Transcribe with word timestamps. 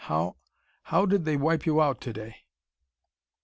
"How 0.05 0.35
how 0.85 1.05
did 1.05 1.25
they 1.25 1.37
wipe 1.37 1.67
you 1.67 1.79
out 1.79 2.01
to 2.01 2.11
day?" 2.11 2.35